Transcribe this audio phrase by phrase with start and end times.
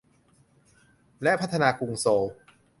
[1.23, 2.25] และพัฒนากรุงโซล